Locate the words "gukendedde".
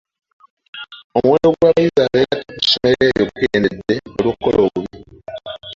3.29-3.95